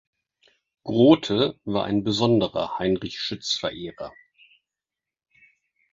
[0.83, 4.11] Grote war ein besonderer Heinrich Schütz-Verehrer.